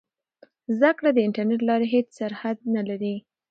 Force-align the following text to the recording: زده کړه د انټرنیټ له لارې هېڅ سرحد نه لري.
زده 0.75 0.91
کړه 0.97 1.09
د 1.13 1.17
انټرنیټ 1.27 1.61
له 1.63 1.67
لارې 1.69 1.87
هېڅ 1.93 2.07
سرحد 2.19 2.57
نه 2.75 2.81
لري. 2.89 3.15